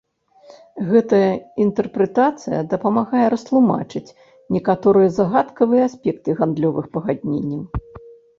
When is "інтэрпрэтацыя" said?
1.65-2.61